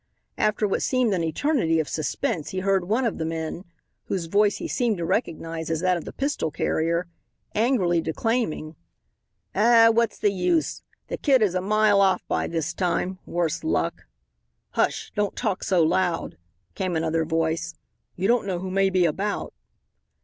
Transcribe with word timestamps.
After 0.39 0.67
what 0.67 0.81
seemed 0.81 1.13
an 1.13 1.23
eternity 1.23 1.79
of 1.79 1.87
suspense 1.87 2.49
he 2.49 2.61
heard 2.61 2.85
one 2.89 3.05
of 3.05 3.19
the 3.19 3.23
men, 3.23 3.65
whose 4.05 4.25
voice 4.25 4.57
he 4.57 4.67
seemed 4.67 4.97
to 4.97 5.05
recognize 5.05 5.69
as 5.69 5.81
that 5.81 5.95
of 5.95 6.05
the 6.05 6.11
pistol 6.11 6.49
carrier, 6.49 7.07
angrily 7.53 8.01
declaiming. 8.01 8.75
"Aw, 9.53 9.91
what's 9.91 10.17
ther 10.17 10.27
use, 10.29 10.81
ther 11.07 11.17
kid 11.17 11.43
is 11.43 11.53
a 11.53 11.61
mile 11.61 12.01
off 12.01 12.27
by 12.27 12.47
this 12.47 12.73
time, 12.73 13.19
worse 13.27 13.63
luck." 13.63 14.07
"Hush, 14.71 15.11
don't 15.15 15.35
talk 15.35 15.63
so 15.63 15.83
loud," 15.83 16.35
came 16.73 16.95
another 16.95 17.23
voice. 17.23 17.75
"You 18.15 18.27
don't 18.27 18.47
know 18.47 18.57
who 18.57 18.71
may 18.71 18.89
be 18.89 19.05
about." 19.05 19.53